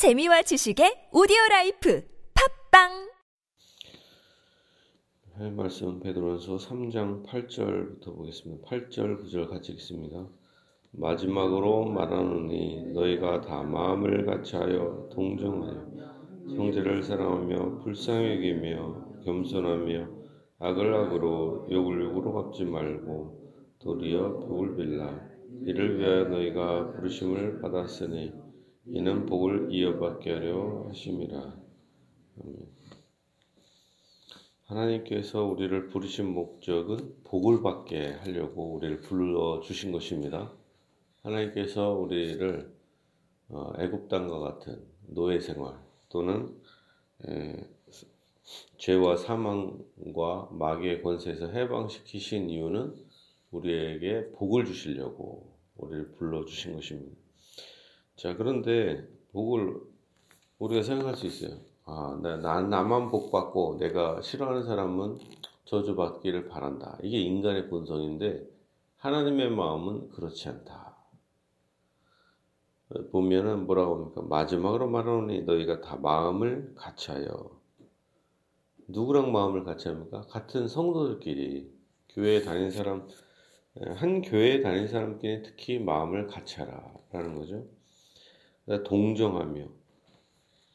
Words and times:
재미와 0.00 0.40
지식의 0.40 1.12
오디오 1.12 1.36
라이프 1.50 2.00
팟빵 2.32 3.12
할 5.34 5.52
말씀 5.52 6.00
베드로전서 6.00 6.56
3장 6.56 7.26
8절부터 7.26 8.16
보겠습니다. 8.16 8.66
8절 8.66 9.20
9절 9.20 9.50
같이 9.50 9.72
읽습니다. 9.72 10.26
마지막으로 10.92 11.84
말하노니 11.84 12.94
너희가 12.94 13.42
다 13.42 13.62
마음을 13.62 14.24
같이하여 14.24 15.10
동정하여 15.12 15.90
형제를 16.56 17.02
사랑하며 17.02 17.80
불쌍히 17.80 18.36
여기며 18.36 19.20
겸손하며 19.26 20.08
악을 20.60 20.94
악으로 20.94 21.68
욕을 21.70 22.04
욕으로 22.04 22.32
갚지 22.44 22.64
말고 22.64 23.52
도리어 23.80 24.38
복을 24.48 24.76
빌라 24.76 25.20
이를 25.66 25.98
위하여 25.98 26.24
너희가 26.24 26.92
부르심을 26.92 27.60
받았으니 27.60 28.48
이는 28.92 29.24
복을 29.26 29.72
이어받게 29.72 30.32
하려 30.32 30.86
하심이라. 30.88 31.38
아멘. 32.42 32.56
하나님께서 34.64 35.44
우리를 35.44 35.86
부르신 35.86 36.32
목적은 36.32 37.22
복을 37.22 37.62
받게 37.62 38.14
하려고 38.14 38.74
우리를 38.74 39.00
불러 39.02 39.60
주신 39.60 39.92
것입니다. 39.92 40.52
하나님께서 41.22 41.92
우리를 41.92 42.72
어, 43.50 43.72
애굽 43.78 44.08
땅과 44.08 44.38
같은 44.40 44.82
노예 45.06 45.38
생활 45.38 45.78
또는 46.08 46.56
죄와 48.78 49.16
사망과 49.16 50.48
마귀의 50.50 51.02
권세에서 51.02 51.48
해방시키신 51.48 52.50
이유는 52.50 52.94
우리에게 53.52 54.30
복을 54.32 54.64
주시려고 54.64 55.52
우리를 55.76 56.12
불러 56.12 56.44
주신 56.44 56.74
것입니다. 56.74 57.19
자, 58.20 58.36
그런데 58.36 59.08
복을 59.32 59.80
우리가 60.58 60.82
생각할 60.82 61.16
수 61.16 61.26
있어요. 61.26 61.58
아, 61.86 62.20
나, 62.22 62.36
나, 62.36 62.60
나만 62.60 63.10
복 63.10 63.32
받고 63.32 63.78
내가 63.78 64.20
싫어하는 64.20 64.64
사람은 64.64 65.20
저주받기를 65.64 66.48
바란다. 66.48 66.98
이게 67.02 67.18
인간의 67.18 67.70
본성인데 67.70 68.46
하나님의 68.98 69.52
마음은 69.52 70.10
그렇지 70.10 70.50
않다. 70.50 70.98
보면은 73.10 73.64
뭐라고 73.64 73.94
합니까? 73.94 74.20
마지막으로 74.20 74.90
말하노니 74.90 75.44
너희가 75.44 75.80
다 75.80 75.96
마음을 75.96 76.74
같이 76.74 77.12
하여 77.12 77.50
누구랑 78.88 79.32
마음을 79.32 79.64
같이 79.64 79.88
합니까? 79.88 80.26
같은 80.28 80.68
성도들끼리 80.68 81.72
교회에 82.10 82.42
다니는 82.42 82.70
사람 82.70 83.08
한 83.94 84.20
교회에 84.20 84.60
다니는 84.60 84.88
사람끼리 84.88 85.42
특히 85.42 85.78
마음을 85.78 86.26
같이 86.26 86.56
하라라는 86.56 87.38
거죠. 87.38 87.79
동정하며 88.78 89.66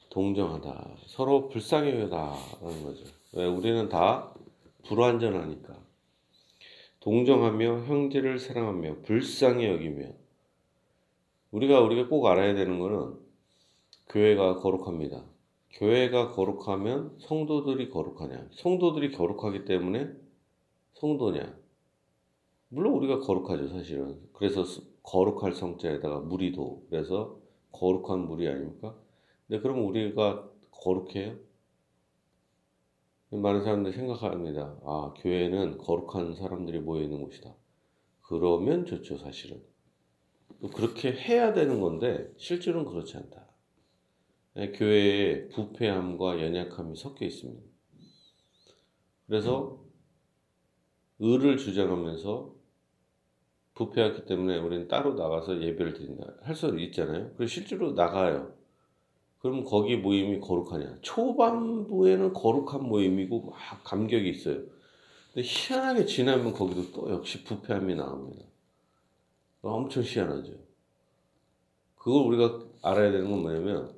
동정하다 0.10 0.96
서로 1.08 1.50
불쌍히 1.50 2.00
여다라는 2.00 2.84
거죠. 2.84 3.04
왜 3.34 3.46
우리는 3.46 3.90
다 3.90 4.34
불완전하니까 4.84 5.76
동정하며 7.00 7.86
형제를 7.86 8.40
사랑하며 8.40 9.02
불쌍히 9.04 9.66
여기며 9.66 10.08
우리가 11.52 11.82
우리가 11.82 12.08
꼭 12.08 12.26
알아야 12.28 12.54
되는 12.54 12.80
것은 12.80 13.20
교회가 14.10 14.58
거룩합니다. 14.58 15.24
교회가 15.72 16.32
거룩하면 16.32 17.18
성도들이 17.20 17.90
거룩하냐? 17.90 18.48
성도들이 18.52 19.12
거룩하기 19.12 19.66
때문에 19.66 20.10
성도냐? 20.94 21.58
물론 22.70 22.94
우리가 22.94 23.20
거룩하죠, 23.20 23.68
사실은. 23.70 24.20
그래서 24.34 24.64
거룩할 25.04 25.54
성자에다가 25.54 26.22
무리도 26.22 26.88
그래서 26.90 27.38
거룩한 27.76 28.28
물이 28.28 28.48
아닙니까? 28.48 28.96
근데 29.48 29.62
그럼 29.62 29.86
우리가 29.86 30.50
거룩해요? 30.72 31.38
많은 33.30 33.64
사람들이 33.64 33.94
생각합니다. 33.94 34.78
아, 34.84 35.14
교회는 35.18 35.78
거룩한 35.78 36.36
사람들이 36.36 36.80
모여 36.80 37.02
있는 37.04 37.22
곳이다. 37.22 37.54
그러면 38.22 38.86
좋죠, 38.86 39.18
사실은. 39.18 39.62
그렇게 40.74 41.12
해야 41.12 41.54
되는 41.54 41.82
건데, 41.82 42.32
실제로는 42.38 42.90
그렇지 42.90 43.18
않다. 43.18 43.48
네, 44.54 44.72
교회에 44.72 45.50
부패함과 45.50 46.42
연약함이 46.42 46.96
섞여 46.96 47.26
있습니다. 47.26 47.62
그래서, 49.28 49.84
의를 51.20 51.58
주장하면서 51.58 52.55
부패했기 53.76 54.26
때문에 54.26 54.58
우리는 54.58 54.88
따로 54.88 55.14
나가서 55.14 55.62
예배를 55.62 55.94
드린다. 55.94 56.34
할수 56.42 56.78
있잖아요. 56.80 57.32
그리고 57.36 57.48
실제로 57.48 57.92
나가요. 57.92 58.54
그럼 59.40 59.64
거기 59.64 59.96
모임이 59.98 60.40
거룩하냐? 60.40 60.98
초반부에는 61.02 62.34
거룩한 62.34 62.84
모임이고 62.84 63.42
막 63.46 63.84
감격이 63.84 64.30
있어요. 64.30 64.56
근데 65.34 65.48
희한하게 65.48 66.06
지나면 66.06 66.54
거기도 66.54 66.92
또 66.94 67.12
역시 67.12 67.44
부패함이 67.44 67.96
나옵니다. 67.96 68.46
엄청 69.62 70.04
희한하죠. 70.04 70.54
그걸 71.96 72.26
우리가 72.28 72.60
알아야 72.82 73.12
되는 73.12 73.30
건 73.30 73.42
뭐냐면 73.42 73.94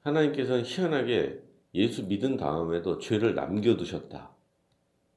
하나님께서는 0.00 0.64
희한하게 0.64 1.42
예수 1.74 2.04
믿은 2.06 2.36
다음에도 2.36 2.98
죄를 2.98 3.34
남겨두셨다. 3.34 4.30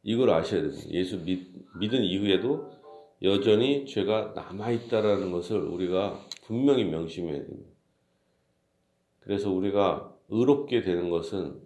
이걸 0.03 0.31
아셔야 0.31 0.61
됩니다. 0.61 0.83
예수 0.89 1.23
믿, 1.23 1.47
믿은 1.79 2.03
이후에도 2.03 2.76
여전히 3.23 3.85
죄가 3.85 4.33
남아있다라는 4.35 5.31
것을 5.31 5.59
우리가 5.59 6.23
분명히 6.43 6.83
명심해야 6.85 7.45
됩니다. 7.45 7.71
그래서 9.19 9.51
우리가 9.51 10.15
의롭게 10.29 10.81
되는 10.81 11.09
것은 11.09 11.59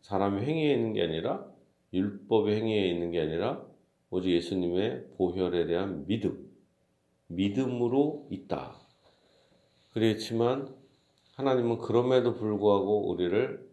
사람의 0.00 0.44
행위에 0.44 0.72
있는 0.72 0.92
게 0.94 1.02
아니라 1.02 1.46
율법의 1.92 2.56
행위에 2.56 2.88
있는 2.88 3.10
게 3.10 3.20
아니라 3.20 3.64
오직 4.10 4.30
예수님의 4.30 5.08
보혈에 5.16 5.66
대한 5.66 6.06
믿음, 6.06 6.50
믿음으로 7.28 8.26
있다. 8.30 8.76
그렇지만 9.92 10.74
하나님은 11.34 11.78
그럼에도 11.78 12.34
불구하고 12.34 13.08
우리를 13.10 13.70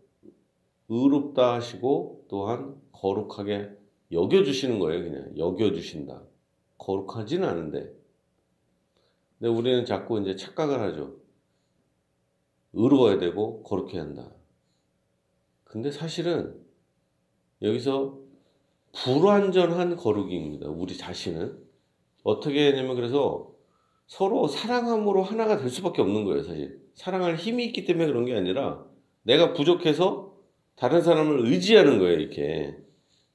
의롭다 0.89 1.53
하시고 1.53 2.25
또한 2.29 2.75
거룩하게 2.91 3.69
여겨주시는 4.11 4.79
거예요. 4.79 5.03
그냥 5.03 5.37
여겨주신다. 5.37 6.28
거룩하지는 6.79 7.47
않은데. 7.47 7.93
근데 9.37 9.49
우리는 9.49 9.85
자꾸 9.85 10.19
이제 10.19 10.35
착각을 10.35 10.81
하죠. 10.81 11.15
의로워야 12.73 13.19
되고 13.19 13.63
거룩해야 13.63 14.01
한다. 14.01 14.31
근데 15.63 15.91
사실은 15.91 16.59
여기서 17.61 18.17
불완전한 18.93 19.95
거룩입니다. 19.95 20.67
우리 20.67 20.97
자신은. 20.97 21.69
어떻게 22.23 22.69
하냐면 22.69 22.95
그래서 22.95 23.53
서로 24.07 24.47
사랑함으로 24.47 25.23
하나가 25.23 25.57
될 25.57 25.69
수밖에 25.69 26.01
없는 26.01 26.25
거예요, 26.25 26.43
사실. 26.43 26.81
사랑할 26.95 27.35
힘이 27.35 27.65
있기 27.65 27.85
때문에 27.85 28.07
그런 28.07 28.25
게 28.25 28.35
아니라 28.35 28.85
내가 29.23 29.53
부족해서 29.53 30.35
다른 30.75 31.01
사람을 31.01 31.45
의지하는 31.45 31.99
거예요, 31.99 32.19
이렇게. 32.19 32.75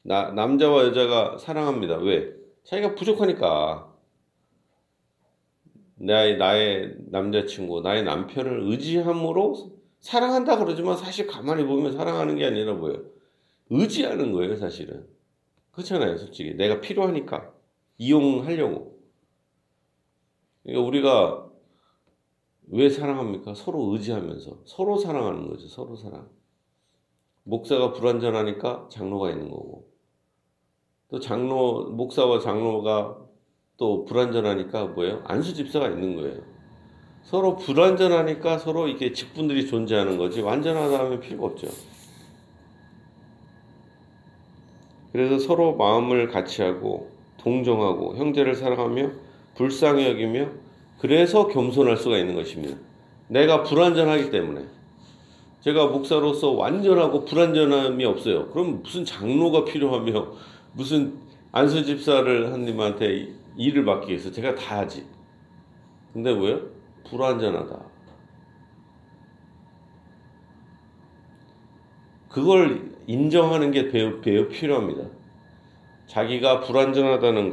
나, 0.02 0.32
남자와 0.32 0.84
여자가 0.86 1.38
사랑합니다. 1.38 1.98
왜? 1.98 2.43
자기가 2.64 2.94
부족하니까 2.94 3.94
나의, 5.96 6.36
나의 6.36 6.96
남자친구, 7.06 7.80
나의 7.82 8.04
남편을 8.04 8.60
의지함으로 8.70 9.78
사랑한다 10.00 10.58
그러지만 10.58 10.96
사실 10.96 11.26
가만히 11.26 11.64
보면 11.64 11.92
사랑하는 11.92 12.36
게 12.36 12.44
아니라 12.44 12.74
뭐예요? 12.74 13.04
의지하는 13.70 14.32
거예요, 14.32 14.56
사실은. 14.56 15.06
그렇잖아요, 15.72 16.18
솔직히. 16.18 16.54
내가 16.54 16.80
필요하니까. 16.80 17.52
이용하려고. 17.96 18.98
그러니까 20.62 20.86
우리가 20.86 21.50
왜 22.68 22.90
사랑합니까? 22.90 23.54
서로 23.54 23.92
의지하면서. 23.92 24.62
서로 24.64 24.98
사랑하는 24.98 25.48
거죠, 25.48 25.68
서로 25.68 25.96
사랑. 25.96 26.28
목사가 27.44 27.92
불완전하니까 27.92 28.88
장로가 28.90 29.30
있는 29.30 29.50
거고. 29.50 29.93
또 31.14 31.20
장로 31.20 31.90
목사와 31.90 32.40
장로가 32.40 33.16
또 33.76 34.04
불완전하니까 34.04 34.86
뭐예요? 34.86 35.22
안수 35.24 35.54
집사가 35.54 35.86
있는 35.86 36.16
거예요. 36.16 36.40
서로 37.22 37.54
불완전하니까 37.54 38.58
서로 38.58 38.88
이렇게 38.88 39.12
직분들이 39.12 39.68
존재하는 39.68 40.18
거지 40.18 40.40
완전하다 40.40 40.98
하면 40.98 41.20
필요가 41.20 41.46
없죠. 41.46 41.68
그래서 45.12 45.38
서로 45.38 45.76
마음을 45.76 46.26
같이 46.26 46.62
하고 46.62 47.12
동정하고 47.36 48.16
형제를 48.16 48.56
사랑하며 48.56 49.12
불쌍히 49.54 50.08
여기며 50.08 50.48
그래서 50.98 51.46
겸손할 51.46 51.96
수가 51.96 52.18
있는 52.18 52.34
것입니다. 52.34 52.76
내가 53.28 53.62
불완전하기 53.62 54.32
때문에 54.32 54.64
제가 55.60 55.86
목사로서 55.86 56.50
완전하고 56.50 57.24
불완전함이 57.24 58.04
없어요. 58.04 58.48
그럼 58.48 58.82
무슨 58.82 59.04
장로가 59.04 59.64
필요하며 59.64 60.53
무슨 60.74 61.18
안수 61.52 61.84
집사를 61.84 62.52
한님한테 62.52 63.28
일을 63.56 63.84
맡기 63.84 64.08
위해서 64.08 64.30
제가 64.30 64.54
다 64.54 64.80
하지. 64.80 65.06
근데 66.12 66.30
왜요? 66.30 66.60
불완전하다. 67.08 67.94
그걸 72.28 72.92
인정하는 73.06 73.70
게 73.70 73.88
배우, 73.88 74.20
배우 74.20 74.48
필요합니다. 74.48 75.08
자기가 76.06 76.60
불완전하다는 76.60 77.50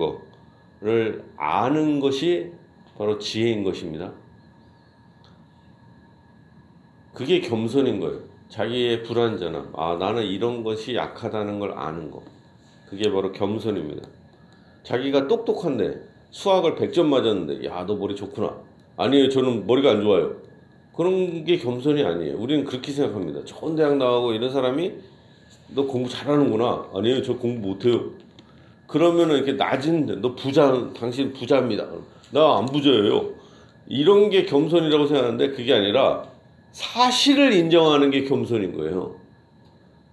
거를 0.80 1.24
아는 1.38 2.00
것이 2.00 2.52
바로 2.98 3.20
지혜인 3.20 3.64
것입니다. 3.64 4.14
그게 7.14 7.40
겸손인 7.42 8.00
거예요. 8.00 8.22
자기의 8.50 9.04
불완전함. 9.04 9.74
아, 9.76 9.98
나는 10.00 10.24
이런 10.24 10.64
것이 10.64 10.96
약하다는 10.96 11.60
걸 11.60 11.78
아는 11.78 12.10
거. 12.10 12.24
그게 12.92 13.10
바로 13.10 13.32
겸손입니다. 13.32 14.06
자기가 14.84 15.28
똑똑한데 15.30 16.02
수학을 16.32 16.76
100점 16.76 17.06
맞았는데 17.06 17.66
야, 17.66 17.86
너 17.88 17.96
머리 17.96 18.16
좋구나. 18.18 18.54
아니에요. 18.98 19.30
저는 19.30 19.66
머리가 19.66 19.92
안 19.92 20.02
좋아요. 20.02 20.36
그런 20.94 21.46
게 21.46 21.58
겸손이 21.58 22.04
아니에요. 22.04 22.38
우리는 22.38 22.66
그렇게 22.66 22.92
생각합니다. 22.92 23.46
좋은 23.46 23.78
대학 23.78 23.96
나가고 23.96 24.34
이런 24.34 24.52
사람이 24.52 24.92
너 25.74 25.86
공부 25.86 26.10
잘하는구나. 26.10 26.90
아니에요. 26.94 27.24
저 27.24 27.38
공부 27.38 27.70
못해요. 27.70 28.12
그러면은 28.88 29.38
이렇게 29.38 29.54
낮은데 29.54 30.16
너 30.18 30.36
부자, 30.36 30.92
당신 30.94 31.32
부자입니다. 31.32 31.88
나 32.32 32.58
안 32.58 32.66
부자예요. 32.66 33.32
이런 33.88 34.30
게 34.30 34.44
겸손이라고 34.44 35.06
생각하는데 35.08 35.52
그게 35.52 35.74
아니라 35.74 36.24
사실을 36.74 37.54
인정하는 37.54 38.10
게 38.12 38.26
겸손인 38.26 38.76
거예요. 38.76 39.16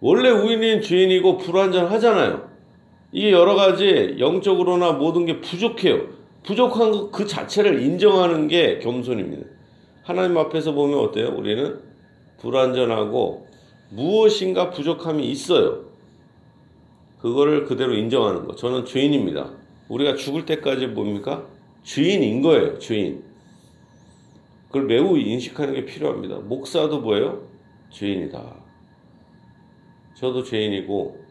원래 0.01 0.31
우리는 0.31 0.81
죄인이고 0.81 1.39
불완전 1.39 1.87
하잖아요. 1.87 2.49
이게 3.13 3.33
여러 3.33 3.55
가지 3.55 4.17
영적으로나 4.19 4.93
모든 4.93 5.25
게 5.25 5.41
부족해요. 5.41 6.09
부족한 6.45 6.91
것 6.93 7.11
그 7.11 7.27
자체를 7.27 7.83
인정하는 7.83 8.49
게 8.49 8.79
겸손입니다. 8.79 9.47
하나님 10.03 10.37
앞에서 10.39 10.73
보면 10.73 10.99
어때요? 10.99 11.35
우리는 11.37 11.81
불완전하고 12.41 13.47
무엇인가 13.91 14.71
부족함이 14.71 15.27
있어요. 15.31 15.85
그거를 17.21 17.65
그대로 17.65 17.95
인정하는 17.95 18.47
거. 18.47 18.55
저는 18.55 18.85
죄인입니다. 18.85 19.51
우리가 19.89 20.15
죽을 20.15 20.47
때까지 20.47 20.87
뭡니까? 20.89 21.47
죄인인 21.83 22.43
거예요. 22.43 22.79
죄인. 22.79 23.25
그걸 24.69 24.85
매우 24.85 25.19
인식하는 25.19 25.75
게 25.75 25.85
필요합니다. 25.85 26.37
목사도 26.41 27.01
뭐예요? 27.01 27.43
죄인이다. 27.91 28.55
저도 30.15 30.43
죄인이고 30.45 31.28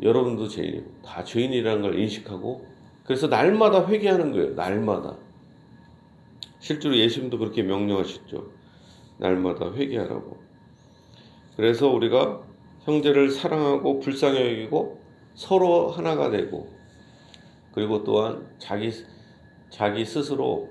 여러분도 0.00 0.48
죄인이고 0.48 1.02
다 1.02 1.24
죄인이라는 1.24 1.82
걸 1.82 1.98
인식하고 1.98 2.66
그래서 3.04 3.26
날마다 3.26 3.86
회개하는 3.86 4.32
거예요. 4.32 4.54
날마다. 4.54 5.16
실제로 6.60 6.96
예수님도 6.96 7.38
그렇게 7.38 7.62
명령하셨죠. 7.62 8.50
날마다 9.18 9.72
회개하라고. 9.72 10.38
그래서 11.56 11.88
우리가 11.88 12.42
형제를 12.84 13.30
사랑하고 13.30 14.00
불쌍히 14.00 14.40
여기고 14.40 15.00
서로 15.34 15.88
하나가 15.88 16.30
되고 16.30 16.68
그리고 17.72 18.04
또한 18.04 18.46
자기 18.58 18.90
자기 19.70 20.04
스스로 20.04 20.68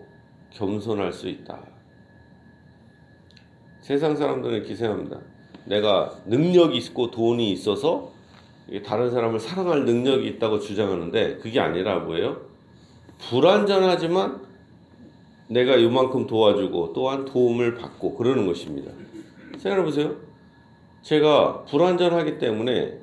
겸손할 0.52 1.14
수 1.14 1.28
있다. 1.28 1.66
세상 3.82 4.16
사람들은 4.16 4.58
이렇게 4.58 4.76
생각합니다. 4.76 5.22
내가 5.66 6.22
능력이 6.26 6.78
있고 6.78 7.12
돈이 7.12 7.52
있어서 7.52 8.12
다른 8.86 9.10
사람을 9.10 9.40
사랑할 9.40 9.86
능력이 9.86 10.28
있다고 10.28 10.60
주장하는데 10.60 11.38
그게 11.38 11.60
아니라 11.60 12.00
뭐예요? 12.00 12.42
불완전하지만 13.30 14.42
내가 15.50 15.82
요만큼 15.82 16.28
도와주고 16.28 16.94
또한 16.94 17.26
도움을 17.26 17.76
받고 17.76 18.16
그러는 18.16 18.46
것입니다. 18.46 18.92
생각해 19.58 19.84
보세요. 19.84 20.16
제가 21.02 21.64
불완전하기 21.66 22.38
때문에 22.38 23.00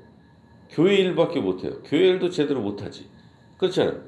교회 0.68 0.96
일밖에 0.96 1.40
못해요. 1.40 1.78
교회 1.84 2.08
일도 2.08 2.28
제대로 2.30 2.60
못하지. 2.60 3.06
그렇잖아요. 3.56 4.02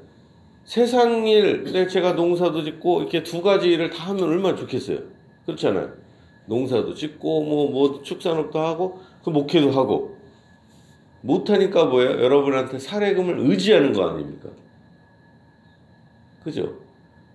세상 0.65 1.25
일, 1.25 1.63
네, 1.63 1.87
제가 1.87 2.13
농사도 2.13 2.63
짓고 2.63 3.01
이렇게 3.01 3.23
두 3.23 3.41
가지 3.41 3.69
일을 3.69 3.89
다 3.89 4.09
하면 4.09 4.23
얼마나 4.25 4.55
좋겠어요. 4.55 4.99
그렇잖아요. 5.45 5.93
농사도 6.45 6.93
짓고 6.93 7.43
뭐, 7.43 7.71
뭐 7.71 8.01
축산업도 8.03 8.59
하고 8.59 8.99
그 9.23 9.29
목회도 9.29 9.71
하고 9.71 10.16
못하니까 11.27 11.85
뭐예요? 11.85 12.23
여러분한테 12.23 12.79
사례금을 12.79 13.39
의지하는 13.39 13.91
거 13.93 14.09
아닙니까? 14.09 14.49
그죠? 16.43 16.73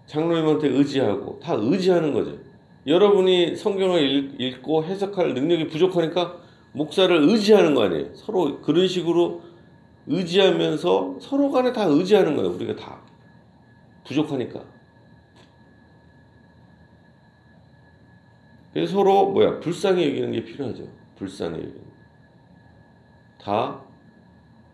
장로님한테 0.07 0.69
의지하고 0.69 1.39
다 1.41 1.55
의지하는 1.55 2.13
거죠. 2.15 2.39
여러분이 2.87 3.55
성경을 3.55 4.41
읽 4.41 4.63
고 4.63 4.83
해석할 4.85 5.35
능력이 5.35 5.69
부족하니까 5.69 6.41
목사를 6.73 7.15
의지하는 7.29 7.75
거 7.75 7.83
아니에요. 7.85 8.15
서로 8.15 8.61
그런 8.63 8.89
식으로 8.89 9.43
의지하면서 10.07 11.19
서로 11.21 11.51
간에 11.51 11.73
다 11.73 11.85
의지하는 11.85 12.35
거예요. 12.35 12.51
우리가 12.51 12.75
다. 12.75 13.03
부족하니까. 14.07 14.65
그래서 18.73 18.95
서로 18.95 19.31
뭐야 19.31 19.61
불쌍히 19.61 20.09
여기는 20.09 20.33
게 20.33 20.45
필요하죠. 20.45 20.89
불쌍히 21.17 21.57
여기는. 21.59 21.92
다 23.43 23.81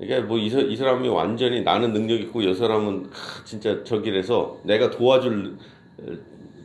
이게 0.01 0.21
뭐 0.21 0.39
이 0.39 0.77
사람이 0.77 1.09
완전히 1.09 1.63
나는 1.63 1.93
능력 1.93 2.21
있고 2.21 2.45
여 2.45 2.55
사람은 2.55 3.11
진짜 3.45 3.83
저기래서 3.85 4.61
내가 4.63 4.91
도와줄 4.91 5.59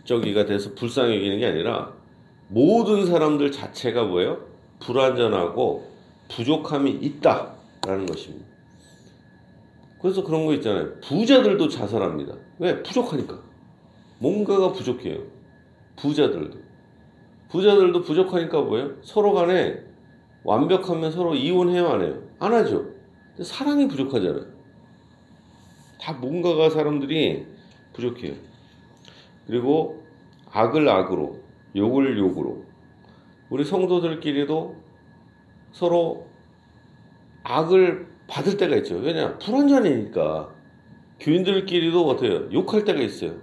저기가 0.03 0.45
돼서 0.45 0.73
불쌍히 0.75 1.15
여기는 1.15 1.39
게 1.39 1.47
아니라 1.47 1.94
모든 2.50 3.05
사람들 3.05 3.51
자체가 3.51 4.03
뭐예요? 4.03 4.45
불완전하고 4.79 5.89
부족함이 6.29 6.91
있다라는 6.91 8.06
것입니다. 8.06 8.45
그래서 10.01 10.23
그런 10.23 10.45
거 10.45 10.53
있잖아요. 10.56 10.99
부자들도 10.99 11.69
자살합니다. 11.69 12.35
왜? 12.59 12.83
부족하니까. 12.83 13.39
뭔가가 14.19 14.73
부족해요. 14.73 15.19
부자들도. 15.95 16.57
부자들도 17.49 18.01
부족하니까 18.01 18.61
뭐예요? 18.61 18.91
서로 19.01 19.33
간에 19.33 19.81
완벽하면 20.44 21.12
서로 21.12 21.36
이혼해요, 21.36 21.88
안 21.88 22.01
해요? 22.01 22.22
안 22.40 22.54
하죠. 22.54 22.86
사랑이 23.42 23.88
부족하잖아요. 23.88 24.45
다 26.00 26.13
뭔가가 26.13 26.69
사람들이 26.69 27.45
부족해요. 27.94 28.34
그리고 29.48 30.04
악을 30.51 30.88
악으로, 30.88 31.40
욕을 31.75 32.18
욕으로. 32.18 32.63
우리 33.50 33.64
성도들끼리도 33.64 34.76
서로 35.71 36.28
악을 37.44 38.07
받을 38.28 38.57
때가 38.57 38.76
있죠. 38.78 38.95
왜냐? 38.95 39.38
불완전이니까. 39.38 40.54
교인들끼리도 41.19 42.07
어때요? 42.07 42.52
욕할 42.52 42.83
때가 42.83 43.00
있어요. 43.00 43.35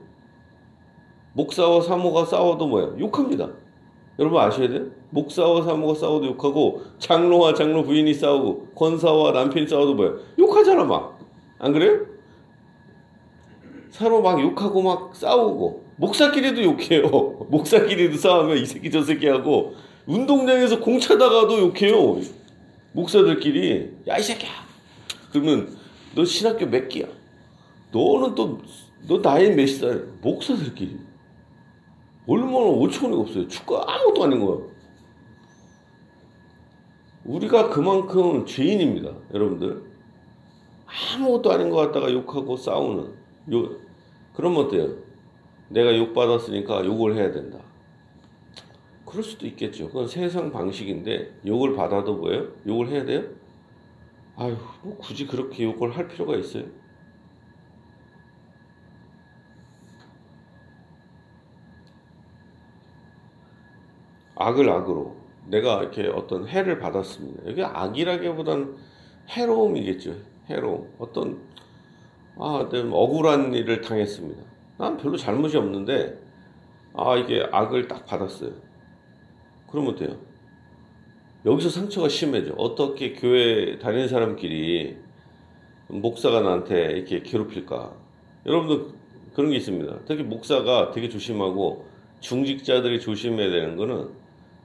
목사와 1.32 1.80
사모가 1.80 2.26
싸워도 2.26 2.66
뭐야? 2.66 2.98
욕합니다. 2.98 3.50
여러분 4.20 4.38
아셔야 4.40 4.68
돼요? 4.68 4.86
목사와 5.10 5.62
사모가 5.64 5.94
싸워도 5.94 6.26
욕하고 6.26 6.82
장로와 6.98 7.54
장로 7.54 7.82
부인이 7.82 8.12
싸우고 8.14 8.68
권사와 8.76 9.32
남편이 9.32 9.66
싸워도 9.66 9.94
뭐야? 9.94 10.12
욕하잖아 10.38 10.84
막. 10.84 11.18
안 11.58 11.72
그래요? 11.72 12.00
서로 13.90 14.22
막 14.22 14.40
욕하고 14.40 14.82
막 14.82 15.16
싸우고 15.16 15.84
목사끼리도 15.96 16.62
욕해요. 16.62 17.08
목사끼리도 17.50 18.16
싸우면 18.18 18.58
이 18.58 18.66
새끼 18.66 18.90
저 18.90 19.02
새끼 19.02 19.26
하고 19.26 19.74
운동장에서 20.06 20.80
공 20.80 21.00
차다가도 21.00 21.58
욕해요. 21.58 22.20
목사들끼리 22.92 23.90
야 24.08 24.18
이 24.18 24.22
새끼야. 24.22 24.50
그러면 25.32 25.76
너 26.14 26.24
신학교 26.24 26.66
몇 26.66 26.88
기야? 26.88 27.06
너는 27.92 28.34
또 28.34 28.58
너 29.08 29.20
나이 29.22 29.50
몇 29.54 29.66
살? 29.66 30.04
목사들끼리 30.20 30.98
얼마나 32.30 32.66
오천이 32.66 33.16
없어요. 33.16 33.48
축구 33.48 33.76
아무것도 33.76 34.22
아닌 34.24 34.46
거야. 34.46 34.58
우리가 37.24 37.70
그만큼 37.70 38.46
죄인입니다, 38.46 39.12
여러분들. 39.34 39.82
아무것도 40.86 41.50
아닌 41.50 41.70
것 41.70 41.76
같다가 41.76 42.12
욕하고 42.12 42.56
싸우는. 42.56 43.12
욕, 43.50 43.80
그러면 44.32 44.66
어때요? 44.66 44.94
내가 45.70 45.96
욕받았으니까 45.96 46.84
욕을 46.84 47.16
해야 47.16 47.32
된다. 47.32 47.58
그럴 49.04 49.24
수도 49.24 49.44
있겠죠. 49.48 49.88
그건 49.88 50.06
세상 50.06 50.52
방식인데 50.52 51.40
욕을 51.44 51.74
받아도 51.74 52.14
뭐예요? 52.14 52.46
욕을 52.64 52.90
해야 52.90 53.04
돼요? 53.04 53.24
아유, 54.36 54.56
뭐 54.84 54.96
굳이 54.98 55.26
그렇게 55.26 55.64
욕을 55.64 55.96
할 55.96 56.06
필요가 56.06 56.36
있어요? 56.36 56.64
악을 64.40 64.68
악으로 64.70 65.16
내가 65.48 65.82
이렇게 65.82 66.06
어떤 66.08 66.48
해를 66.48 66.78
받았습니다. 66.78 67.42
이게 67.46 67.62
악이라기보다는 67.62 68.76
해로움이겠죠. 69.28 70.14
해로움. 70.48 70.88
어떤 70.98 71.40
아, 72.36 72.66
억울한 72.92 73.52
일을 73.52 73.82
당했습니다. 73.82 74.42
난 74.78 74.96
별로 74.96 75.16
잘못이 75.16 75.58
없는데 75.58 76.18
아 76.94 77.16
이게 77.16 77.46
악을 77.52 77.86
딱 77.86 78.06
받았어요. 78.06 78.50
그러면 79.70 79.94
돼요. 79.94 80.16
여기서 81.44 81.68
상처가 81.68 82.08
심해져. 82.08 82.54
어떻게 82.56 83.12
교회 83.12 83.78
다니는 83.78 84.08
사람끼리 84.08 84.96
목사가 85.88 86.40
나한테 86.40 86.92
이렇게 86.92 87.22
괴롭힐까? 87.22 87.94
여러분도 88.46 88.94
그런 89.34 89.50
게 89.50 89.56
있습니다. 89.56 90.00
특히 90.06 90.22
목사가 90.22 90.90
되게 90.92 91.08
조심하고 91.08 91.86
중직자들이 92.20 93.00
조심해야 93.00 93.50
되는 93.50 93.76
거는 93.76 94.08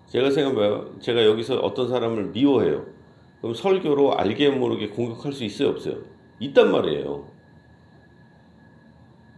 제가 0.07 0.31
생각해봐요. 0.31 0.99
제가 0.99 1.25
여기서 1.25 1.57
어떤 1.57 1.89
사람을 1.89 2.27
미워해요. 2.27 2.85
그럼 3.41 3.53
설교로 3.53 4.17
알게 4.17 4.49
모르게 4.49 4.89
공격할 4.89 5.33
수 5.33 5.43
있어요, 5.43 5.69
없어요? 5.69 5.97
있단 6.39 6.71
말이에요. 6.71 7.27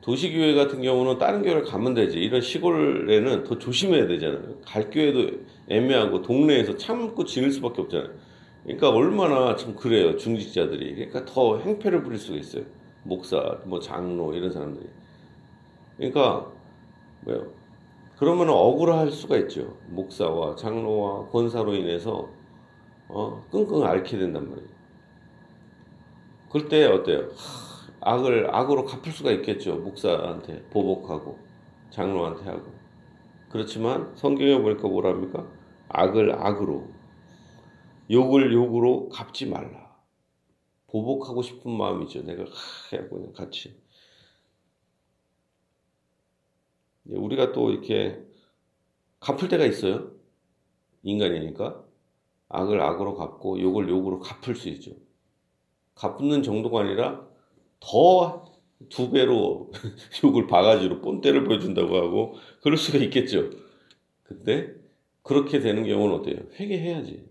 도시교회 0.02 0.56
같은 0.56 0.82
경우는 0.82 1.18
다른 1.18 1.42
교회를 1.42 1.64
가면 1.64 1.94
되지. 1.94 2.18
이런 2.20 2.40
시골에는 2.40 3.44
더 3.44 3.58
조심해야 3.58 4.08
되잖아요. 4.08 4.62
갈 4.66 4.90
교회도 4.90 5.32
애매하고 5.68 6.22
동네에서 6.22 6.78
참고 6.78 7.26
지낼 7.26 7.52
수밖에 7.52 7.82
없잖아요. 7.82 8.12
그러니까 8.64 8.90
얼마나 8.90 9.56
참 9.58 9.76
그래요. 9.76 10.16
중직자들이. 10.16 10.96
그러니까 10.96 11.26
더 11.26 11.60
행패를 11.60 12.04
부릴 12.04 12.18
수가 12.18 12.38
있어요. 12.38 12.64
목사, 13.04 13.60
뭐 13.66 13.80
장로 13.82 14.34
이런 14.34 14.52
사람들이. 14.52 14.88
그러니까 15.98 16.52
뭐요? 17.22 17.57
그러면 18.18 18.50
억울할 18.50 19.12
수가 19.12 19.38
있죠. 19.38 19.78
목사와 19.90 20.56
장로와 20.56 21.30
권사로 21.30 21.76
인해서 21.76 22.30
어, 23.08 23.44
끙끙 23.52 23.86
앓게 23.86 24.18
된단 24.18 24.50
말이에요. 24.50 24.70
그럴 26.50 26.68
때 26.68 26.86
어때요? 26.86 27.30
하, 27.36 28.14
악을 28.16 28.54
악으로 28.54 28.86
갚을 28.86 29.12
수가 29.12 29.32
있겠죠. 29.34 29.78
목사한테 29.78 30.64
보복하고 30.70 31.38
장로한테 31.92 32.46
하고. 32.46 32.72
그렇지만 33.50 34.16
성경에 34.16 34.60
보니까 34.62 34.88
뭐랍니까? 34.88 35.48
악을 35.90 36.34
악으로 36.34 36.88
욕을 38.10 38.52
욕으로 38.52 39.10
갚지 39.10 39.46
말라. 39.48 39.96
보복하고 40.88 41.42
싶은 41.42 41.72
마음이죠. 41.72 42.24
내가 42.24 42.46
그냥 42.90 43.34
같이. 43.34 43.80
우리가 47.10 47.54
또 47.54 47.72
이렇게 47.72 48.20
갚을 49.20 49.50
때가 49.50 49.66
있어요. 49.66 50.12
인간이니까. 51.04 51.84
악을 52.50 52.82
악으로 52.82 53.16
갚고 53.16 53.60
욕을 53.62 53.90
욕으로 53.90 54.20
갚을 54.20 54.56
수 54.56 54.70
있죠. 54.70 54.92
갚는 55.96 56.44
정도가 56.44 56.82
아니라 56.82 57.28
더 57.80 58.48
두 58.90 59.10
배로 59.12 59.72
욕을 60.24 60.48
바가지로 60.48 61.02
본때를 61.02 61.44
보여준다고 61.44 61.96
하고 61.98 62.36
그럴 62.62 62.78
수가 62.78 63.00
있겠죠. 63.00 63.50
근데 64.24 64.76
그렇게 65.24 65.60
되는 65.60 65.84
경우는 65.84 66.18
어때요? 66.18 66.38
회개해야지. 66.60 67.28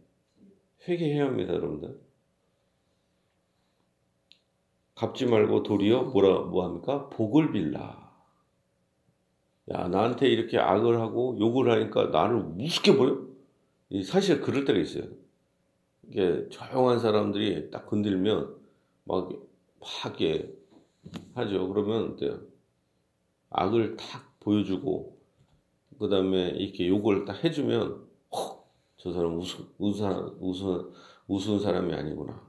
회개해야 0.88 1.26
합니다, 1.26 1.54
여러분들. 1.54 2.00
갚지 4.94 5.26
말고 5.26 5.62
도리어 5.62 6.04
뭐라 6.04 6.40
뭐 6.46 6.64
합니까? 6.64 7.08
복을 7.10 7.52
빌라. 7.52 8.05
야, 9.72 9.88
나한테 9.88 10.28
이렇게 10.28 10.58
악을 10.58 11.00
하고 11.00 11.36
욕을 11.38 11.70
하니까 11.70 12.06
나를 12.06 12.36
우습게 12.58 12.96
보여? 12.96 13.26
사실 14.04 14.40
그럴 14.40 14.64
때가 14.64 14.78
있어요. 14.78 15.04
이게 16.08 16.48
조용한 16.50 17.00
사람들이 17.00 17.70
딱 17.70 17.86
건들면 17.86 18.56
막 19.04 19.30
하게 19.80 20.52
하죠. 21.34 21.68
그러면 21.68 22.12
어때요? 22.12 22.40
악을 23.50 23.96
탁 23.96 24.38
보여주고 24.40 25.16
그 25.98 26.08
다음에 26.08 26.50
이렇게 26.50 26.88
욕을 26.88 27.24
딱 27.24 27.42
해주면 27.42 28.06
헉, 28.32 28.70
저 28.98 29.12
사람 29.12 29.38
우스, 29.38 29.56
우스, 29.78 30.02
우스, 30.40 30.64
우스운 31.26 31.60
사람이 31.60 31.92
아니구나 31.92 32.40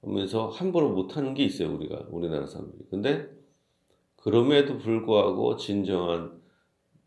하면서 0.00 0.48
함부로 0.48 0.90
못하는 0.90 1.34
게 1.34 1.44
있어요 1.44 1.72
우리가 1.74 2.06
우리나라 2.10 2.46
사람들이 2.46 2.86
근데 2.90 3.30
그럼에도 4.22 4.78
불구하고 4.78 5.56
진정한 5.56 6.40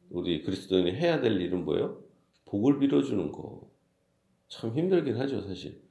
우리 0.10 0.42
그리스도인이 0.42 0.92
해야 0.92 1.22
될 1.22 1.40
일은 1.40 1.64
뭐예요? 1.64 2.04
복을 2.44 2.78
빌어주는 2.80 3.32
거. 3.32 3.70
참 4.50 4.78
힘들긴 4.78 5.16
하죠, 5.18 5.42
사실. 5.42 5.82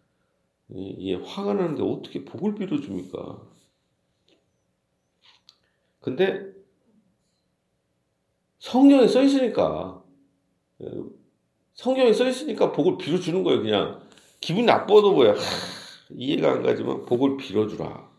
이게 0.68 1.14
화가 1.14 1.54
나는데 1.54 1.82
어떻게 1.82 2.24
복을 2.24 2.54
빌어줍니까? 2.54 3.42
근데 6.00 6.52
성경에 8.58 9.08
써 9.08 9.22
있으니까 9.22 10.04
성경에 11.72 12.12
써 12.12 12.28
있으니까 12.28 12.70
복을 12.72 12.98
빌어주는 12.98 13.42
거예요, 13.42 13.62
그냥. 13.62 14.06
기분 14.40 14.66
나빠도 14.66 15.14
뭐야. 15.14 15.34
이해가 16.10 16.52
안 16.52 16.62
가지만 16.62 17.06
복을 17.06 17.38
빌어주라. 17.38 18.12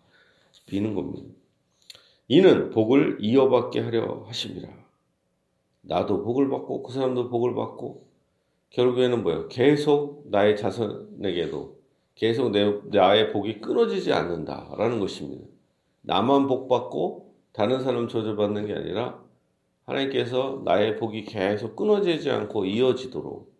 비는 0.65 0.95
겁니다. 0.95 1.44
이는 2.27 2.71
복을 2.71 3.17
이어받게 3.19 3.81
하려 3.81 4.23
하십니다. 4.27 4.69
나도 5.81 6.23
복을 6.23 6.49
받고 6.49 6.83
그 6.83 6.91
사람도 6.91 7.29
복을 7.29 7.53
받고 7.53 8.07
결국에는 8.71 9.23
뭐예요? 9.23 9.47
계속 9.47 10.23
나의 10.29 10.57
자손에게도 10.57 11.75
계속 12.15 12.51
내, 12.51 12.79
나의 12.85 13.31
복이 13.31 13.61
끊어지지 13.61 14.11
않는다라는 14.11 14.99
것입니다. 14.99 15.45
나만 16.01 16.47
복 16.47 16.67
받고 16.67 17.33
다른 17.51 17.81
사람 17.81 18.07
저주받는 18.07 18.65
게 18.65 18.73
아니라 18.73 19.23
하나님께서 19.85 20.61
나의 20.65 20.97
복이 20.97 21.25
계속 21.25 21.75
끊어지지 21.75 22.31
않고 22.31 22.65
이어지도록 22.65 23.53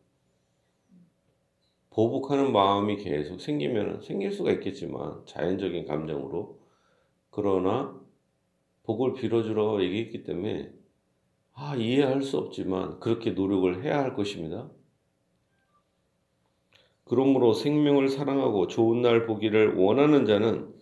보복하는 1.91 2.51
마음이 2.51 2.98
계속 2.98 3.39
생기면 3.39 4.01
생길 4.01 4.31
수가 4.31 4.51
있겠지만 4.53 5.22
자연적인 5.25 5.86
감정으로 5.86 6.60
그러나 7.29 8.04
복을 8.85 9.13
빌어주러 9.13 9.83
얘기했기 9.83 10.23
때문에 10.23 10.71
아, 11.53 11.75
이해할 11.75 12.21
수 12.21 12.37
없지만 12.37 12.99
그렇게 12.99 13.31
노력을 13.31 13.83
해야 13.83 13.99
할 13.99 14.15
것입니다. 14.15 14.69
그러므로 17.05 17.53
생명을 17.53 18.09
사랑하고 18.09 18.67
좋은 18.67 19.01
날 19.01 19.25
보기를 19.25 19.75
원하는 19.75 20.25
자는 20.25 20.73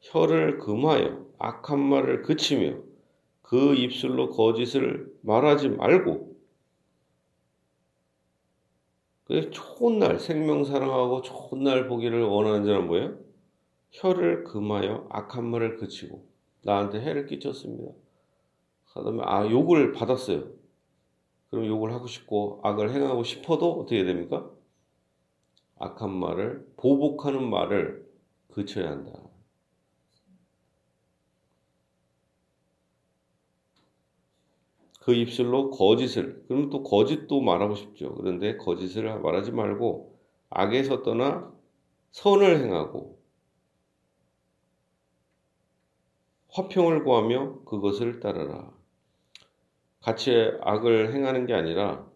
혀를 0.00 0.58
금하여 0.58 1.26
악한 1.38 1.78
말을 1.78 2.22
그치며 2.22 2.76
그 3.42 3.74
입술로 3.74 4.30
거짓을 4.30 5.12
말하지 5.22 5.70
말고 5.70 6.36
그 9.24 9.50
좋은 9.50 9.98
날 9.98 10.18
생명 10.18 10.64
사랑하고 10.64 11.20
좋은 11.20 11.62
날 11.62 11.86
보기를 11.86 12.22
원하는 12.24 12.64
자는 12.64 12.86
뭐예요? 12.86 13.18
혀를 13.90 14.44
금하여 14.44 15.06
악한 15.10 15.44
말을 15.44 15.76
그치고 15.76 16.26
나한테 16.68 17.00
해를 17.00 17.24
끼쳤습니다. 17.24 17.94
그다음에 18.92 19.22
아 19.24 19.50
욕을 19.50 19.92
받았어요. 19.92 20.44
그럼 21.48 21.64
욕을 21.64 21.94
하고 21.94 22.06
싶고 22.06 22.60
악을 22.62 22.92
행하고 22.92 23.22
싶어도 23.24 23.72
어떻게 23.72 24.04
됩니까? 24.04 24.50
악한 25.78 26.10
말을 26.10 26.66
보복하는 26.76 27.48
말을 27.48 28.06
그쳐야 28.48 28.90
한다. 28.90 29.12
그 35.00 35.14
입술로 35.14 35.70
거짓을 35.70 36.44
그러면 36.48 36.68
또 36.68 36.82
거짓도 36.82 37.40
말하고 37.40 37.76
싶죠. 37.76 38.14
그런데 38.14 38.58
거짓을 38.58 39.04
말하지 39.20 39.52
말고 39.52 40.18
악에서 40.50 41.02
떠나 41.02 41.50
선을 42.10 42.62
행하고 42.62 43.17
화평을 46.50 47.04
구하며 47.04 47.60
그것을 47.64 48.20
따르라. 48.20 48.72
같이 50.00 50.32
악을 50.62 51.14
행하는 51.14 51.46
게 51.46 51.54
아니라 51.54 52.06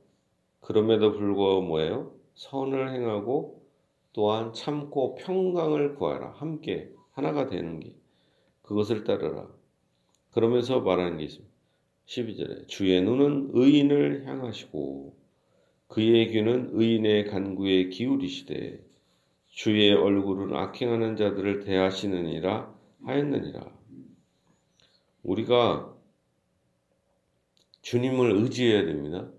그럼에도 0.61 1.13
불구하고 1.13 1.63
뭐예요? 1.63 2.15
선을 2.35 2.95
행하고 2.95 3.63
또한 4.13 4.53
참고 4.53 5.15
평강을 5.17 5.97
구하라. 5.97 6.33
함께 6.33 6.91
하나가 7.13 7.47
되는 7.47 7.81
게 7.81 7.95
그것을 8.63 9.05
따르라. 9.05 9.49
그러면서 10.31 10.81
말하는 10.81 11.19
게 11.19 11.25
있습니다. 11.25 11.53
12절에 12.07 12.69
주의 12.69 13.01
눈은 13.03 13.51
의인을 13.53 14.27
향하시고 14.27 15.15
그의 15.89 16.29
귀는 16.31 16.71
의인의 16.73 17.27
간구에 17.27 17.89
기울이시되 17.89 18.83
주의 19.49 19.93
얼굴은 19.93 20.57
악행하는 20.57 21.17
자들을 21.17 21.61
대하시느니라 21.61 22.75
하였느니라. 23.05 23.82
우리가 25.23 25.97
주님을 27.83 28.33
의지해야 28.33 28.85
됩니다. 28.87 29.31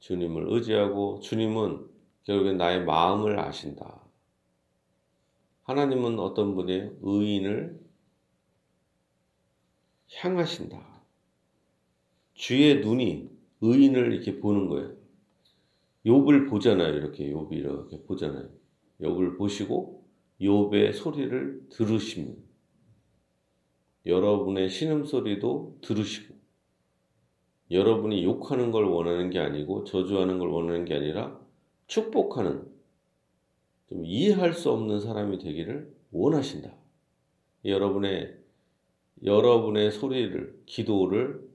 주님을 0.00 0.46
의지하고 0.52 1.20
주님은 1.20 1.88
결국엔 2.24 2.56
나의 2.56 2.84
마음을 2.84 3.38
아신다. 3.38 4.00
하나님은 5.62 6.18
어떤 6.18 6.54
분의 6.54 6.96
의인을 7.00 7.80
향하신다. 10.16 11.04
주의 12.34 12.80
눈이 12.80 13.28
의인을 13.60 14.12
이렇게 14.12 14.40
보는 14.40 14.68
거예요. 14.68 14.96
욥을 16.06 16.48
보잖아요. 16.48 16.94
이렇게 16.94 17.30
욥이 17.30 17.52
이렇게 17.52 18.02
보잖아요. 18.04 18.48
욥을 19.00 19.36
보시고 19.36 20.04
욥의 20.40 20.94
소리를 20.94 21.68
들으십니다. 21.68 22.49
여러분의 24.06 24.70
신음소리도 24.70 25.78
들으시고 25.82 26.34
여러분이 27.70 28.24
욕하는 28.24 28.72
걸 28.72 28.84
원하는 28.84 29.30
게 29.30 29.38
아니고 29.38 29.84
저주하는 29.84 30.38
걸 30.38 30.48
원하는 30.48 30.84
게 30.84 30.94
아니라 30.94 31.38
축복하는 31.86 32.68
좀 33.88 34.04
이해할 34.04 34.52
수 34.54 34.70
없는 34.70 35.00
사람이 35.00 35.38
되기를 35.38 35.94
원하신다. 36.12 36.72
여러분의 37.64 38.38
여러분의 39.24 39.90
소리를 39.90 40.62
기도를 40.66 41.48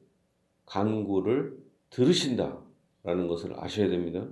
간구를 0.65 1.57
들으신다 1.89 2.59
라는 3.03 3.27
것을 3.27 3.57
아셔야 3.59 3.89
됩니다. 3.89 4.27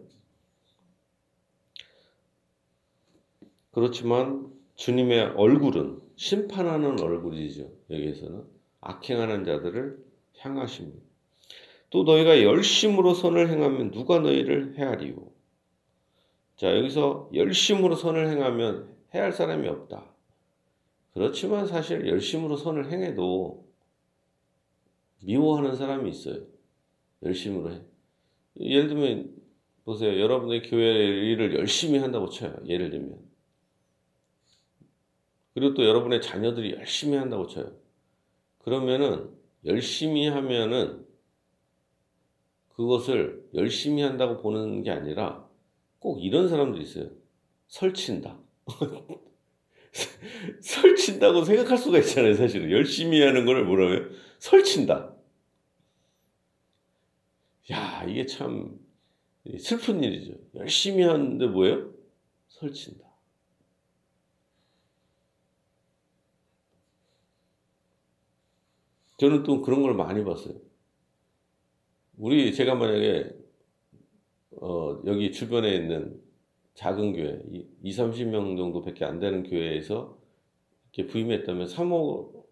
그렇지만 3.72 4.52
주님의 4.76 5.34
얼굴은 5.36 6.03
심판하는 6.16 7.00
얼굴이죠. 7.00 7.72
여기에서는 7.90 8.44
악행하는 8.82 9.46
자들을 9.46 10.04
향하십니다. 10.40 11.04
또 11.90 12.04
너희가 12.04 12.42
열심으로 12.42 13.14
선을 13.14 13.50
행하면 13.50 13.92
누가 13.92 14.20
너희를 14.20 14.78
해하리요. 14.78 15.16
자, 16.56 16.76
여기서 16.76 17.30
열심으로 17.34 17.96
선을 17.96 18.30
행하면 18.30 18.96
해할 19.14 19.32
사람이 19.32 19.68
없다. 19.68 20.14
그렇지만 21.14 21.68
사실 21.68 22.08
열심으로 22.08 22.58
선을 22.58 22.92
행해도 22.92 23.66
미워하는 25.22 25.76
사람이 25.76 26.10
있어요. 26.10 26.42
열심으로 27.24 27.72
해. 27.72 27.82
예를 28.60 28.88
들면 28.88 29.36
보세요. 29.86 30.20
여러분의 30.20 30.64
교회 30.64 31.06
일을 31.32 31.56
열심히 31.56 32.00
한다고 32.00 32.30
쳐요. 32.30 32.56
예를 32.68 32.90
들면. 32.90 33.33
그리고 35.54 35.74
또 35.74 35.86
여러분의 35.86 36.22
자녀들이 36.22 36.74
열심히 36.74 37.18
한다고 37.18 37.48
쳐요. 37.48 37.72
그러면은 38.60 39.30
열심히 39.66 40.28
하면은 40.28 41.06
그것을 42.70 43.48
열심히 43.54 44.02
한다고 44.02 44.42
보는 44.42 44.84
게 44.84 44.92
아니라 44.92 45.48
꼭 46.00 46.24
이런 46.24 46.50
사람도 46.50 46.80
있어요. 46.80 47.10
설친다. 47.68 48.40
설친다고 50.62 51.44
생각할 51.44 51.78
수가 51.78 52.00
있잖아요, 52.00 52.34
사실은. 52.34 52.72
열심히 52.72 53.22
하는 53.22 53.46
걸 53.46 53.64
뭐라고요? 53.66 54.10
설친다. 54.40 55.16
야, 57.72 58.04
이게 58.08 58.26
참 58.26 58.80
슬픈 59.60 60.04
일이죠. 60.04 60.34
열심히 60.56 61.04
하는데 61.04 61.46
뭐예요? 61.48 61.94
설친다. 62.48 63.13
저는 69.18 69.44
또 69.44 69.62
그런 69.62 69.82
걸 69.82 69.94
많이 69.96 70.24
봤어요. 70.24 70.56
우리 72.18 72.54
제가 72.54 72.76
만약에 72.76 73.36
어, 74.62 75.02
여기 75.06 75.32
주변에 75.32 75.76
있는 75.76 76.22
작은 76.76 77.14
교회, 77.14 77.42
2, 77.84 77.92
30명 77.92 78.58
정도밖에 78.58 79.06
안 79.06 79.20
되는 79.20 79.44
교회에서 79.44 80.18
이렇게 80.94 81.12
부임했다면 81.12 81.68
사모가 81.68 82.44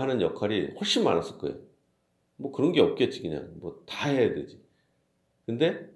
하는 0.00 0.20
역할이 0.20 0.68
훨씬 0.78 1.04
많았을 1.04 1.38
거예요. 1.38 1.58
뭐 2.36 2.52
그런 2.52 2.72
게 2.72 2.80
없겠지, 2.80 3.22
그냥. 3.22 3.52
뭐 3.60 3.84
다 3.86 4.10
해야 4.10 4.34
되지. 4.34 4.60
근데 5.46 5.90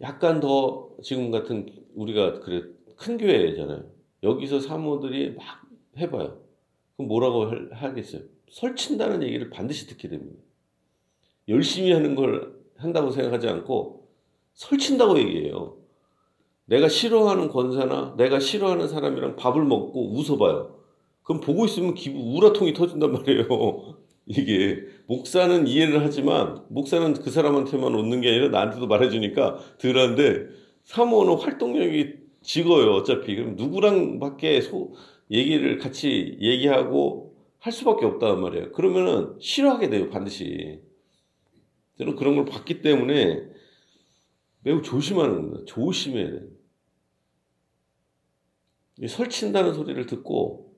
약간 0.00 0.40
더 0.40 0.90
지금 1.02 1.30
같은 1.30 1.66
우리가 1.94 2.40
그래 2.40 2.62
큰 2.96 3.18
교회잖아요. 3.18 3.90
여기서 4.22 4.60
사모들이 4.60 5.34
막 5.34 5.44
해봐요. 5.96 6.40
그럼 6.98 7.08
뭐라고 7.08 7.46
하겠어요? 7.70 8.22
설친다는 8.50 9.22
얘기를 9.22 9.50
반드시 9.50 9.86
듣게 9.86 10.08
됩니다. 10.08 10.42
열심히 11.46 11.92
하는 11.92 12.14
걸 12.16 12.58
한다고 12.76 13.10
생각하지 13.10 13.48
않고 13.48 14.08
설친다고 14.54 15.16
얘기해요. 15.18 15.76
내가 16.66 16.88
싫어하는 16.88 17.48
권사나 17.48 18.16
내가 18.18 18.40
싫어하는 18.40 18.88
사람이랑 18.88 19.36
밥을 19.36 19.64
먹고 19.64 20.12
웃어봐요. 20.12 20.76
그럼 21.22 21.40
보고 21.40 21.64
있으면 21.64 21.94
기분 21.94 22.20
우라통이 22.20 22.74
터진단 22.74 23.12
말이에요. 23.12 23.46
이게 24.26 24.84
목사는 25.06 25.66
이해를 25.66 26.04
하지만 26.04 26.64
목사는 26.68 27.14
그 27.14 27.30
사람한테만 27.30 27.94
웃는 27.94 28.20
게 28.20 28.28
아니라 28.28 28.48
나한테도 28.48 28.86
말해주니까 28.88 29.58
덜한데 29.78 30.48
사모는 30.84 31.34
활동력이 31.34 32.14
직어요 32.42 32.92
어차피 32.92 33.36
그럼 33.36 33.56
누구랑 33.56 34.18
밖에 34.18 34.60
소, 34.60 34.92
얘기를 35.30 35.78
같이 35.78 36.36
얘기하고 36.40 37.36
할 37.58 37.72
수밖에 37.72 38.06
없단 38.06 38.40
말이에요 38.40 38.72
그러면은 38.72 39.36
싫어하게 39.40 39.90
돼요 39.90 40.10
반드시 40.10 40.80
저는 41.98 42.16
그런 42.16 42.36
걸 42.36 42.44
봤기 42.44 42.80
때문에 42.80 43.48
매우 44.62 44.82
조심하는 44.82 45.36
겁니다. 45.36 45.64
조심해야 45.66 46.30
돼요. 46.30 46.42
설친다는 49.08 49.74
소리를 49.74 50.06
듣고 50.06 50.74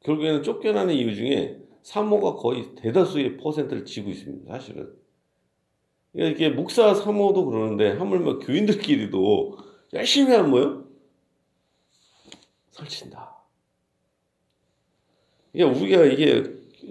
결국에는 0.00 0.42
쫓겨나는 0.42 0.94
이유 0.94 1.14
중에 1.14 1.60
사모가 1.82 2.34
거의 2.34 2.74
대다수의 2.74 3.36
퍼센트를 3.38 3.84
지고 3.84 4.10
있습니다. 4.10 4.52
사실은. 4.52 4.92
그러니까 6.12 6.36
이게 6.36 6.48
목사 6.54 6.92
사모도 6.94 7.46
그러는데 7.46 7.92
하물며 7.92 8.40
교인들끼리도 8.40 9.58
열심히 9.92 10.32
하면 10.32 10.50
뭐요? 10.50 10.84
설친다. 12.72 13.39
그러니까 15.52 15.80
우리가 15.80 16.04
이게 16.04 16.44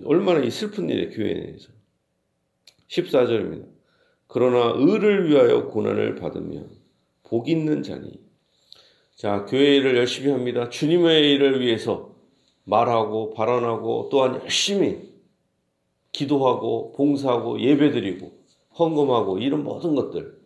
얼마나 0.05 0.47
슬픈 0.49 0.89
일이에요, 0.89 1.09
교회 1.11 1.33
내에서. 1.33 1.69
14절입니다. 2.87 3.65
그러나 4.27 4.73
의를 4.75 5.29
위하여 5.29 5.67
고난을 5.67 6.15
받으면 6.15 6.69
복 7.23 7.49
있는 7.49 7.83
자니. 7.83 8.19
자, 9.15 9.45
교회 9.45 9.75
일을 9.75 9.97
열심히 9.97 10.31
합니다. 10.31 10.69
주님의 10.69 11.31
일을 11.33 11.61
위해서 11.61 12.15
말하고 12.63 13.33
발언하고 13.33 14.09
또한 14.11 14.41
열심히 14.41 15.09
기도하고 16.11 16.93
봉사하고 16.93 17.59
예배드리고 17.59 18.31
헌금하고 18.77 19.39
이런 19.39 19.63
모든 19.63 19.95
것들 19.95 20.39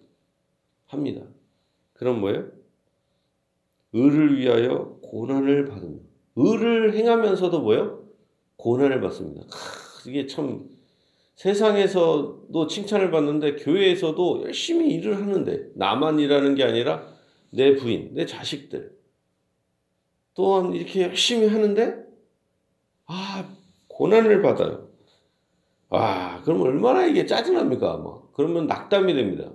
합니다. 0.88 1.21
그럼 1.93 2.19
뭐예요? 2.21 2.47
의를 3.93 4.39
위하여 4.39 4.97
고난을 5.04 5.65
받으면 5.65 6.02
의를 6.36 6.95
행하면서도 6.95 7.62
뭐예요? 7.62 8.03
고난을 8.58 9.02
받습니다. 9.02 9.46
이게 10.06 10.28
참 10.28 10.70
세상에서도 11.36 12.68
칭찬을 12.68 13.12
받는데 13.12 13.56
교회에서도 13.56 14.44
열심히 14.44 14.94
일을 14.94 15.18
하는데 15.18 15.70
나만 15.76 16.20
일하는 16.20 16.56
게 16.56 16.63
아니라 16.63 17.06
내 17.50 17.76
부인, 17.76 18.13
내 18.13 18.26
자식들 18.26 18.96
또한 20.36 20.74
이렇게 20.74 21.04
열심히 21.04 21.48
하는데 21.48 22.04
아 23.06 23.46
고난을 23.88 24.42
받아요. 24.42 24.88
아 25.89 26.42
그럼 26.42 26.62
얼마나 26.62 27.06
이게 27.06 27.26
짜증납니까? 27.26 27.98
뭐 27.98 28.32
그러면 28.34 28.68
낙담이 28.68 29.13
됩니다. 29.13 29.52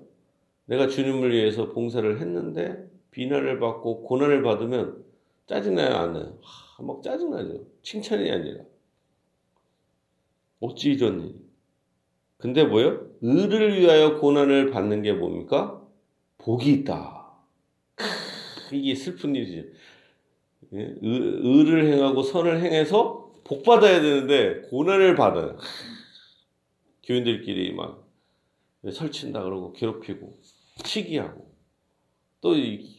내가 0.66 0.86
주님을 0.86 1.32
위해서 1.32 1.70
봉사를 1.70 2.20
했는데 2.20 2.88
비난을 3.10 3.58
받고 3.58 4.02
고난을 4.02 4.42
받으면 4.42 5.04
짜증나요 5.46 5.94
안 5.96 6.12
나요? 6.12 6.38
아, 6.44 6.82
막 6.82 7.02
짜증나죠. 7.02 7.64
칭찬이 7.82 8.30
아니라 8.30 8.64
어찌 10.60 10.92
일이 10.92 11.34
근데 12.38 12.64
뭐요? 12.64 13.06
의를 13.20 13.80
위하여 13.80 14.18
고난을 14.18 14.70
받는 14.70 15.02
게 15.02 15.12
뭡니까? 15.12 15.82
복이 16.38 16.72
있다. 16.72 17.32
이게 18.72 18.94
슬픈 18.94 19.34
일이지. 19.34 19.72
예? 20.74 20.94
의를 21.02 21.92
행하고 21.92 22.22
선을 22.22 22.62
행해서 22.62 23.32
복 23.44 23.64
받아야 23.64 24.00
되는데 24.00 24.68
고난을 24.68 25.16
받아요. 25.16 25.58
교인들끼리 27.02 27.72
막 27.72 28.06
설친다 28.92 29.42
그러고 29.42 29.72
괴롭히고 29.72 30.38
치기하고 30.84 31.48
또 32.40 32.54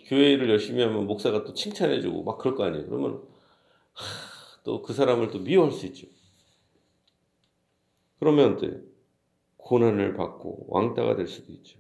교회를 0.08 0.50
열심히 0.50 0.82
하면 0.84 1.08
목사가 1.08 1.45
또 1.45 1.54
칭찬해주고 1.54 2.24
막 2.24 2.38
그럴 2.39 2.56
거 2.56 2.65
아니에요. 2.65 2.88
그러면 2.88 3.22
또 4.63 4.82
그 4.82 4.93
사람을 4.93 5.32
또 5.32 5.39
미워할 5.39 5.72
수 5.72 5.86
있죠. 5.88 6.08
그러면 8.19 8.58
또 8.58 8.69
고난을 9.58 10.13
받고 10.13 10.65
왕따가 10.69 11.15
될 11.15 11.27
수도 11.27 11.51
있죠. 11.53 11.79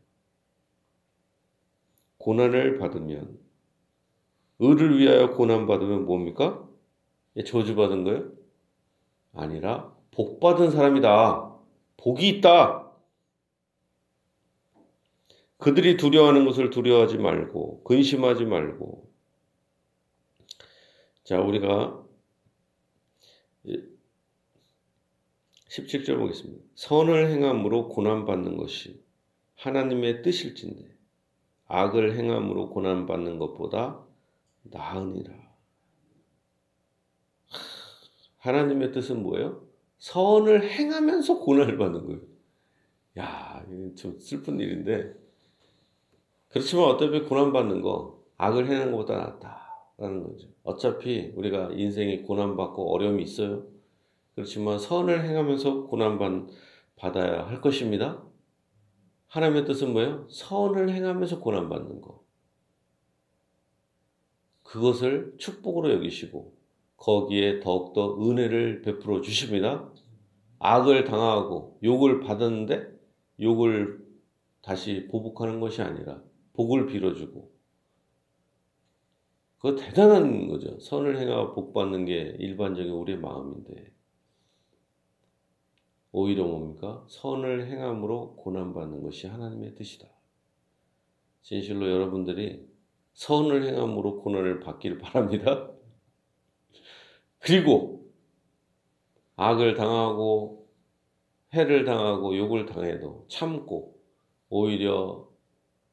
고난을 2.17 2.77
받으면 2.79 3.39
의를 4.59 4.99
위하여 4.99 5.31
고난 5.31 5.65
받으면 5.65 6.05
뭡니까? 6.05 6.67
저주 7.45 7.75
받은 7.75 8.03
거예요? 8.03 8.31
아니라 9.33 9.95
복 10.11 10.39
받은 10.39 10.71
사람이다. 10.71 11.55
복이 11.97 12.27
있다. 12.27 12.89
그들이 15.57 15.97
두려워하는 15.97 16.45
것을 16.45 16.69
두려워하지 16.69 17.17
말고 17.17 17.83
근심하지 17.83 18.45
말고 18.45 19.09
자 21.23 21.39
우리가 21.41 22.01
17절 25.87 26.17
보겠습니다. 26.17 26.63
선을 26.75 27.29
행함으로 27.29 27.89
고난받는 27.89 28.57
것이 28.57 29.01
하나님의 29.55 30.21
뜻일진데 30.21 30.85
악을 31.67 32.17
행함으로 32.17 32.69
고난받는 32.69 33.37
것보다 33.39 34.03
나으니라. 34.63 35.33
하나님의 38.37 38.91
뜻은 38.91 39.21
뭐예요? 39.21 39.61
선을 39.97 40.69
행하면서 40.69 41.39
고난을 41.39 41.77
받는 41.77 42.05
거예요. 42.05 42.21
야, 43.17 43.65
좀 43.95 44.17
슬픈 44.19 44.59
일인데 44.59 45.13
그렇지만 46.49 46.85
어차피 46.85 47.21
고난받는 47.21 47.81
거 47.81 48.23
악을 48.37 48.67
행하는 48.67 48.91
것보다 48.93 49.17
낫다라는 49.17 50.23
거죠. 50.23 50.47
어차피 50.63 51.33
우리가 51.35 51.71
인생에 51.73 52.21
고난받고 52.21 52.93
어려움이 52.93 53.23
있어요. 53.23 53.78
그렇지만 54.39 54.79
선을 54.79 55.25
행하면서 55.25 55.87
고난받아야 55.87 57.47
할 57.49 57.59
것입니다. 57.59 58.23
하나님의 59.27 59.65
뜻은 59.65 59.91
뭐예요? 59.91 60.29
선을 60.29 60.91
행하면서 60.91 61.41
고난받는 61.41 61.99
거. 61.99 62.23
그것을 64.63 65.35
축복으로 65.37 65.91
여기시고 65.91 66.55
거기에 66.95 67.59
더욱더 67.59 68.17
은혜를 68.17 68.81
베풀어 68.81 69.19
주십니다. 69.19 69.91
악을 70.59 71.03
당하고 71.03 71.77
욕을 71.83 72.21
받았는데 72.21 72.97
욕을 73.41 74.07
다시 74.61 75.09
보복하는 75.11 75.59
것이 75.59 75.81
아니라 75.81 76.23
복을 76.53 76.85
빌어주고 76.85 77.51
그거 79.57 79.75
대단한 79.75 80.47
거죠. 80.47 80.79
선을 80.79 81.17
행하고 81.17 81.55
복 81.55 81.73
받는 81.73 82.05
게 82.05 82.37
일반적인 82.39 82.89
우리의 82.89 83.19
마음인데 83.19 83.98
오히려 86.11 86.43
뭡니까? 86.43 87.05
선을 87.07 87.67
행함으로 87.67 88.35
고난받는 88.35 89.03
것이 89.03 89.27
하나님의 89.27 89.75
뜻이다. 89.75 90.07
진실로 91.41 91.89
여러분들이 91.89 92.67
선을 93.13 93.65
행함으로 93.65 94.21
고난을 94.21 94.59
받기를 94.59 94.97
바랍니다. 94.97 95.71
그리고 97.39 98.09
악을 99.35 99.75
당하고 99.75 100.67
해를 101.53 101.85
당하고 101.85 102.37
욕을 102.37 102.65
당해도 102.65 103.25
참고 103.27 103.99
오히려 104.49 105.27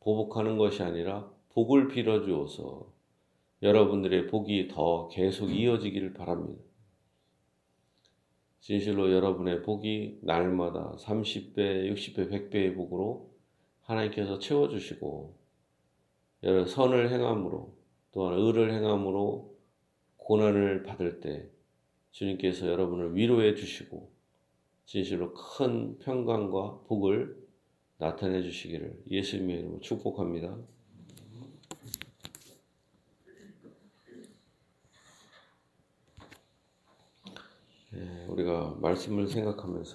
보복하는 0.01 0.59
것이 0.59 0.83
아니라 0.83 1.31
복을 1.51 1.89
빌어주어서 1.89 2.93
여러분들의 3.63 4.27
복이 4.27 4.69
더 4.69 5.09
계속 5.09 5.51
이어지기를 5.51 6.13
바랍니다. 6.13 6.63
진실로 8.67 9.13
여러분의 9.13 9.63
복이 9.63 10.19
날마다 10.23 10.97
30배, 10.97 11.89
60배, 11.89 12.29
100배의 12.29 12.75
복으로 12.75 13.31
하나님께서 13.83 14.41
채워주시고 14.41 15.37
선을 16.43 17.13
행함으로 17.13 17.73
또한 18.11 18.37
의를 18.37 18.73
행함으로 18.73 19.57
고난을 20.17 20.83
받을 20.83 21.21
때 21.21 21.49
주님께서 22.11 22.67
여러분을 22.67 23.15
위로해 23.15 23.55
주시고 23.55 24.11
진실로 24.85 25.33
큰 25.33 25.97
평강과 26.01 26.81
복을 26.89 27.47
나타내 27.99 28.43
주시기를 28.43 29.01
예수님의 29.09 29.59
이름으로 29.61 29.81
축복합니다. 29.81 30.59
예, 37.95 38.26
우리가 38.37 38.75
말씀을 38.81 39.29
생각하면서 39.29 39.95